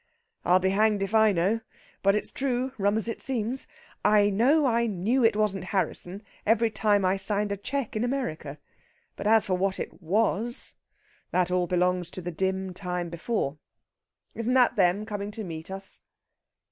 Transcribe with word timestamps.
"I'll 0.43 0.57
be 0.57 0.69
hanged 0.69 1.03
if 1.03 1.13
I 1.13 1.31
know! 1.31 1.59
But 2.01 2.15
it's 2.15 2.31
true, 2.31 2.71
rum 2.79 2.97
as 2.97 3.07
it 3.07 3.21
seems. 3.21 3.67
I 4.03 4.31
know 4.31 4.65
I 4.65 4.87
knew 4.87 5.23
it 5.23 5.35
wasn't 5.35 5.65
Harrisson 5.65 6.23
every 6.43 6.71
time 6.71 7.05
I 7.05 7.17
signed 7.17 7.51
a 7.51 7.55
cheque 7.55 7.95
in 7.95 8.03
America. 8.03 8.57
But 9.15 9.27
as 9.27 9.45
for 9.45 9.53
what 9.53 9.79
it 9.79 10.01
was, 10.01 10.73
that 11.29 11.51
all 11.51 11.67
belongs 11.67 12.09
to 12.17 12.21
the 12.23 12.31
dim 12.31 12.73
time 12.73 13.11
before. 13.11 13.59
Isn't 14.33 14.55
that 14.55 14.75
them 14.75 15.05
coming 15.05 15.29
to 15.33 15.43
meet 15.43 15.69
us?" 15.69 16.01